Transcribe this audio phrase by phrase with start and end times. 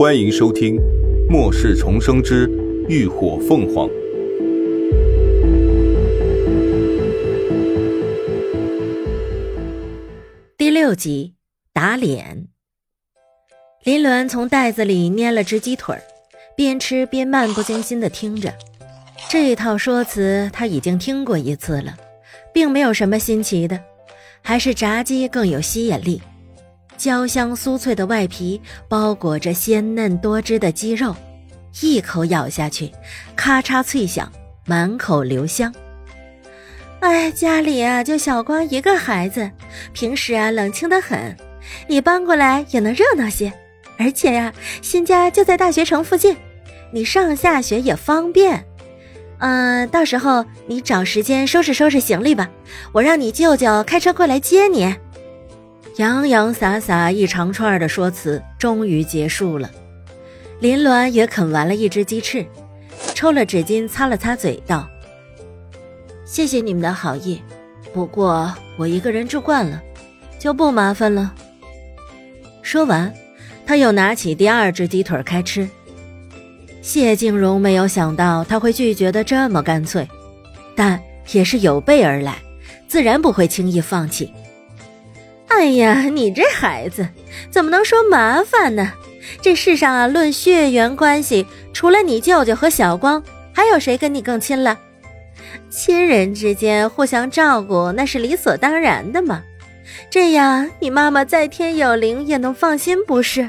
[0.00, 0.76] 欢迎收听
[1.30, 2.48] 《末世重生之
[2.88, 3.86] 浴火凤凰》
[10.56, 11.34] 第六集
[11.74, 12.48] 打脸。
[13.84, 15.94] 林伦从袋子里捏了只鸡腿
[16.56, 18.54] 边吃边漫不经心的听着。
[19.28, 21.94] 这一套说辞他已经听过一次了，
[22.54, 23.78] 并没有什么新奇的，
[24.40, 26.22] 还是炸鸡更有吸引力。
[27.00, 31.16] 焦香酥脆的外皮包裹着鲜嫩多汁的鸡肉，
[31.80, 32.92] 一口咬下去，
[33.34, 34.30] 咔嚓脆响，
[34.66, 35.74] 满口留香。
[36.98, 39.50] 哎，家里啊就小光一个孩子，
[39.94, 41.34] 平时啊冷清的很，
[41.88, 43.50] 你搬过来也能热闹些。
[43.98, 46.36] 而且呀，新家就在大学城附近，
[46.92, 48.62] 你上下学也方便。
[49.38, 52.50] 嗯，到时候你找时间收拾收拾行李吧，
[52.92, 54.94] 我让你舅舅开车过来接你。
[56.00, 59.70] 洋洋洒洒一长串的说辞终于结束了，
[60.58, 62.46] 林鸾也啃完了一只鸡翅，
[63.14, 64.88] 抽了纸巾擦了擦嘴，道
[66.24, 67.42] ：“谢谢你们的好意，
[67.92, 69.82] 不过我一个人住惯了，
[70.38, 71.34] 就不麻烦了。”
[72.64, 73.12] 说完，
[73.66, 75.68] 他又拿起第二只鸡腿开吃。
[76.80, 80.08] 谢静荣没有想到他会拒绝的这么干脆，
[80.74, 80.98] 但
[81.32, 82.38] 也是有备而来，
[82.88, 84.32] 自然不会轻易放弃。
[85.60, 87.06] 哎呀，你这孩子
[87.50, 88.94] 怎么能说麻烦呢？
[89.42, 91.44] 这世上啊，论血缘关系，
[91.74, 93.22] 除了你舅舅和小光，
[93.52, 94.78] 还有谁跟你更亲了？
[95.68, 99.42] 亲人之间互相照顾，那是理所当然的嘛。
[100.08, 103.46] 这样，你妈妈在天有灵也能放心，不是？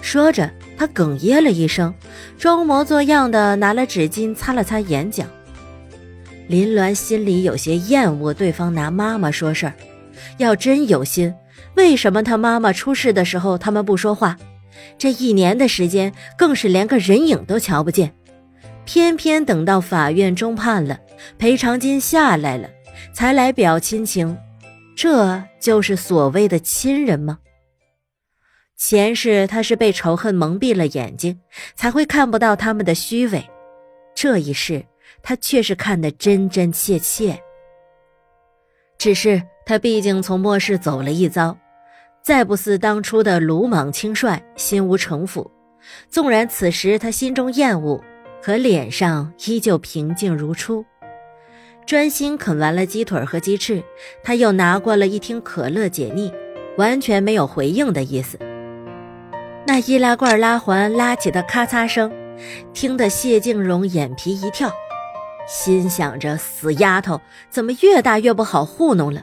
[0.00, 1.92] 说着，他哽咽了一声，
[2.38, 5.24] 装模作样的拿了纸巾擦了擦眼角。
[6.48, 9.74] 林鸾心里有些厌恶对方拿妈妈说事儿。
[10.38, 11.34] 要真有心，
[11.74, 14.36] 为什么他妈妈出事的时候他们不说话？
[14.98, 18.14] 这一年的时间，更是连个人影都瞧不见。
[18.84, 20.98] 偏偏等到法院终判了，
[21.38, 22.68] 赔偿金下来了，
[23.12, 24.36] 才来表亲情。
[24.94, 27.38] 这就是所谓的亲人吗？
[28.76, 31.40] 前世他是被仇恨蒙蔽了眼睛，
[31.74, 33.44] 才会看不到他们的虚伪。
[34.14, 34.84] 这一世，
[35.22, 37.42] 他却是看得真真切切。
[38.98, 39.42] 只是。
[39.68, 41.58] 他毕竟从末世走了一遭，
[42.22, 45.50] 再不似当初的鲁莽轻率、心无城府。
[46.08, 48.00] 纵然此时他心中厌恶，
[48.40, 50.86] 可脸上依旧平静如初。
[51.84, 53.82] 专心啃完了鸡腿和鸡翅，
[54.22, 56.32] 他又拿过了一听可乐解腻，
[56.78, 58.38] 完全没有回应的意思。
[59.66, 62.12] 那易拉罐拉环拉起的咔嚓声，
[62.72, 64.72] 听得谢静荣眼皮一跳，
[65.46, 69.22] 心想着：死丫头，怎么越大越不好糊弄了？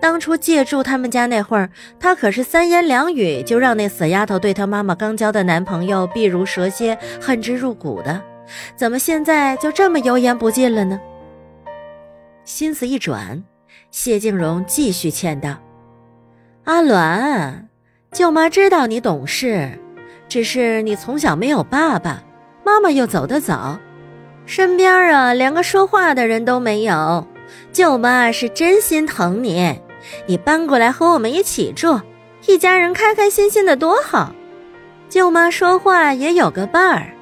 [0.00, 8.22] 当初借住他们家那会儿，他可是三言两语就让那死丫头对他妈妈刚交的男朋友避如蛇蝎，恨之入骨的。
[8.76, 11.00] 怎么现在就这么油盐不进了呢？
[12.44, 13.42] 心思一转，
[13.90, 15.56] 谢静荣继续劝道
[16.64, 17.64] ：“阿鸾，
[18.12, 19.78] 舅妈知道你懂事，
[20.28, 22.22] 只是你从小没有爸爸，
[22.64, 23.78] 妈妈又走得早，
[24.46, 27.26] 身边啊连个说话的人都没有。”
[27.72, 29.80] 舅妈是真心疼你，
[30.26, 32.00] 你搬过来和我们一起住，
[32.46, 34.34] 一家人开开心心的多好。
[35.08, 37.14] 舅妈说话也有个伴儿，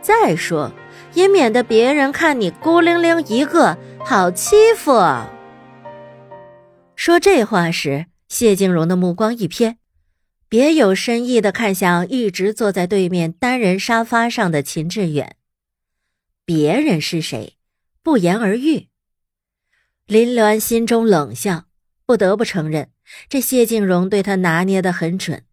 [0.00, 0.70] 再说
[1.14, 4.92] 也免得别人看你孤零零一个，好欺负。
[6.96, 9.76] 说这话时，谢静荣的目光一瞥，
[10.48, 15.37] 别有深意的看向一直坐在对面单人沙发上的秦志远。
[16.48, 17.58] 别人是谁，
[18.02, 18.88] 不言而喻。
[20.06, 21.64] 林鸾心中冷笑，
[22.06, 22.88] 不得不承认，
[23.28, 25.44] 这谢静荣对他拿捏的很准，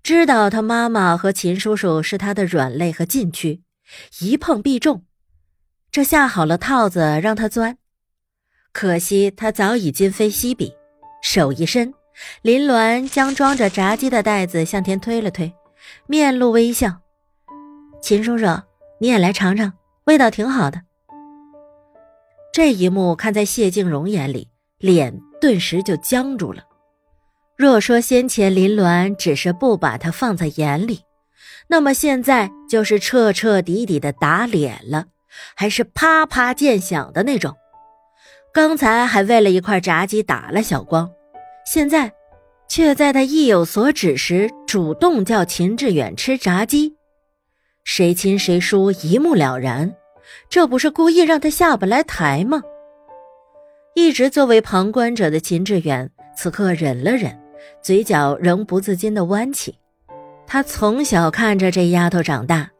[0.00, 3.64] 知道他妈妈和秦叔叔是他的软肋和禁区，
[4.20, 5.04] 一碰必中，
[5.90, 7.76] 这下好了套子让他钻。
[8.70, 10.72] 可惜他早已今非昔比，
[11.20, 11.92] 手一伸，
[12.42, 15.52] 林鸾将装着炸鸡的袋子向前推了推，
[16.06, 17.00] 面露微笑
[18.00, 18.46] ：“秦叔叔，
[19.00, 19.72] 你也来尝尝，
[20.08, 20.82] 味道挺好的。”
[22.52, 26.64] 这一幕看在谢静荣眼里，脸顿时就僵住了。
[27.56, 31.02] 若说先前林鸾只是不把他放在眼里，
[31.68, 35.06] 那么现在就是彻彻底底的打脸了，
[35.54, 37.54] 还是啪啪见响的那种。
[38.52, 41.10] 刚才还为了一块炸鸡打了小光，
[41.66, 42.12] 现在
[42.68, 46.96] 却在他意有所指时主动叫秦志远吃炸鸡，
[47.84, 49.94] 谁亲谁疏一目了然。
[50.48, 52.62] 这不是故意让他下不来台吗？
[53.94, 57.36] 一直作为旁观者的秦志远此刻忍了忍，
[57.82, 59.76] 嘴角仍不自禁的弯起。
[60.46, 62.70] 他从小看着这丫头长大，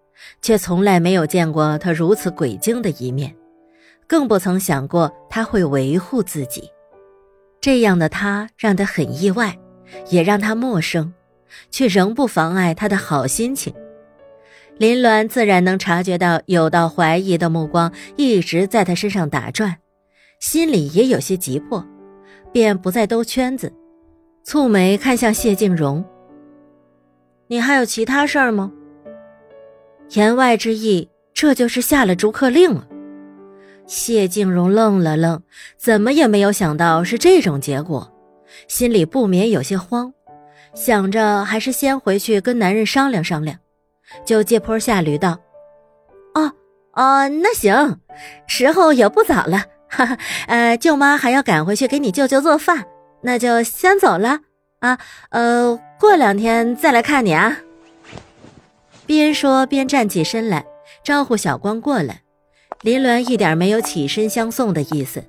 [0.41, 3.35] 却从来没有见过她如此鬼精的一面，
[4.07, 6.71] 更不曾想过她会维护自己。
[7.61, 9.59] 这样的她让他很意外，
[10.09, 11.13] 也让他陌生，
[11.71, 13.75] 却仍不妨碍他的好心情。
[14.79, 19.77] 林鸾自然能察觉到有道怀疑的目光一直在他身上打转，
[20.39, 21.85] 心里也有些急迫，
[22.53, 23.73] 便不再兜圈子，
[24.47, 26.05] 蹙眉看向谢静荣。
[27.49, 28.71] 你还有其他事儿吗？
[30.11, 32.87] 言外之意，这就是下了逐客令了。
[33.87, 35.43] 谢静荣愣了愣，
[35.77, 38.13] 怎么也没有想到是这种结果，
[38.69, 40.13] 心里不免有些慌，
[40.73, 43.59] 想着还是先回去跟男人商量商量，
[44.25, 45.39] 就借坡下驴道
[46.35, 46.53] ：“哦
[46.93, 47.99] 哦，那行，
[48.47, 52.87] 时候也不早了，哈哈，呃，舅妈还要赶回去给你舅舅做饭，
[53.23, 54.41] 那就先走了。”
[54.81, 54.99] 啊，
[55.31, 57.59] 呃，过两天再来看你啊。
[59.07, 60.65] 边说边站起身来，
[61.03, 62.23] 招呼小光过来。
[62.83, 65.25] 林鸾一点没有起身相送的意思。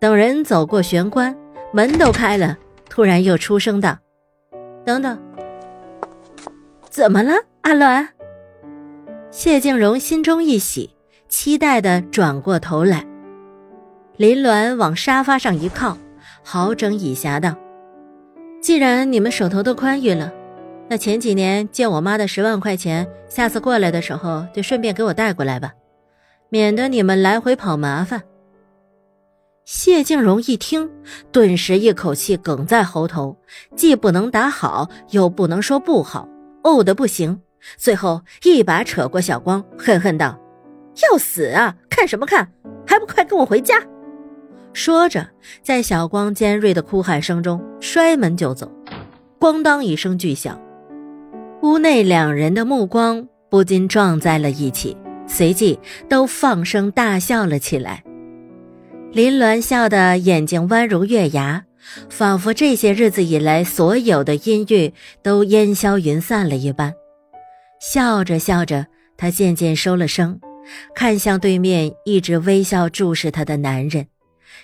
[0.00, 1.36] 等人走过玄关，
[1.72, 2.56] 门都开了，
[2.88, 3.98] 突然又出声道
[4.84, 5.22] ：“等等，
[6.90, 8.08] 怎么了，阿鸾？”
[9.30, 10.90] 谢静荣心中一喜，
[11.28, 13.06] 期待的转过头来。
[14.16, 15.96] 林鸾往沙发上一靠，
[16.42, 17.54] 好整以暇道。
[18.60, 20.32] 既然你们手头都宽裕了，
[20.88, 25.72] 那前几年借我妈的十万块钱，下次过来的时候就顺便给我带过来吧，
[26.48, 28.20] 免得你们来回跑麻烦。
[29.64, 30.90] 谢静荣一听，
[31.30, 33.36] 顿时一口气哽在喉头，
[33.76, 36.28] 既不能打好，又不能说不好，
[36.62, 37.40] 怄得不行，
[37.76, 40.38] 最后一把扯过小光，恨恨道
[41.10, 41.76] ：“要死啊！
[41.88, 42.52] 看什么看？
[42.86, 43.76] 还不快跟我回家！”
[44.72, 45.28] 说着，
[45.62, 48.70] 在小光尖锐的哭喊声中摔门就走，
[49.38, 50.60] 咣当一声巨响，
[51.62, 54.96] 屋内两人的目光不禁撞在了一起，
[55.26, 55.78] 随即
[56.08, 58.04] 都放声大笑了起来。
[59.12, 61.64] 林鸾笑得眼睛弯如月牙，
[62.08, 64.92] 仿佛这些日子以来所有的阴郁
[65.22, 66.94] 都烟消云散了一般。
[67.80, 68.86] 笑着笑着，
[69.16, 70.38] 他渐渐收了声，
[70.94, 74.06] 看向对面一直微笑注视他的男人。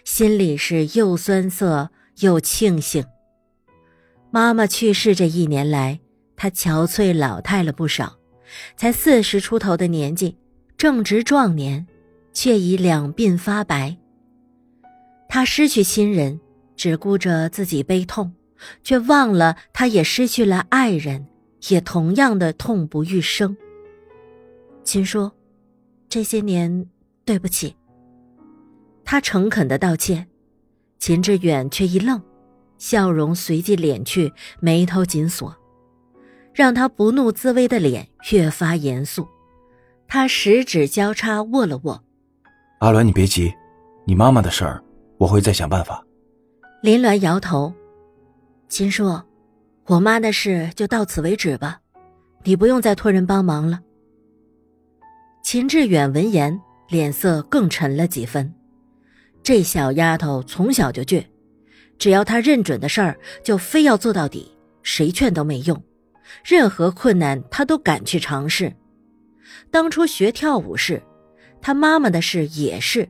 [0.05, 1.91] 心里是又酸涩
[2.21, 3.05] 又庆幸。
[4.31, 5.99] 妈妈去世这一年来，
[6.37, 8.19] 她憔悴老态了不少，
[8.77, 10.37] 才四十出头的年纪，
[10.77, 11.87] 正值壮年，
[12.35, 13.97] 却已两鬓发白。
[15.29, 16.39] 她失去亲人，
[16.77, 18.33] 只顾着自己悲痛，
[18.83, 21.27] 却忘了他也失去了爱人，
[21.69, 23.57] 也同样的痛不欲生。
[24.85, 25.31] 秦叔，
[26.09, 26.87] 这些年
[27.25, 27.75] 对不起。
[29.05, 30.27] 他诚恳的道歉，
[30.99, 32.21] 秦志远却一愣，
[32.79, 35.57] 笑容随即敛去，眉头紧锁，
[36.53, 39.27] 让他不怒自威的脸越发严肃。
[40.09, 42.05] 他十指交叉握了握，
[42.79, 43.53] 阿鸾，你别急，
[44.05, 44.81] 你妈妈的事儿
[45.19, 46.06] 我会再想办法。
[46.83, 47.73] 林鸾摇头，
[48.69, 49.19] 秦叔，
[49.87, 51.81] 我妈的事就到此为止吧，
[52.45, 53.81] 你不用再托人帮忙了。
[55.43, 58.53] 秦志远闻言，脸色更沉了几分。
[59.43, 61.25] 这小丫头从小就倔，
[61.99, 65.83] 只要她认准的事儿，就非要做到底，谁劝都没用。
[66.45, 68.71] 任何困难，她都敢去尝试。
[69.71, 71.03] 当初学跳舞是，
[71.63, 73.09] 她妈妈的事也是，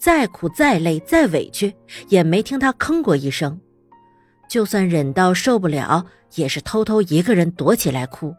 [0.00, 1.74] 再苦再累再委屈，
[2.08, 3.60] 也没听他吭过一声。
[4.48, 8.34] 就算忍到受不了，也是偷偷一个人躲起来哭，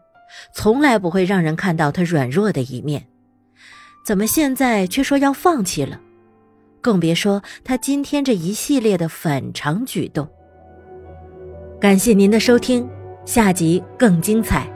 [0.52, 3.06] 从来不会让人看到他软弱的一面。
[4.04, 6.00] 怎么现在却说要放弃了？
[6.80, 10.28] 更别说他今天这一系列的反常举动。
[11.80, 12.88] 感谢您的收听，
[13.24, 14.68] 下集更精彩。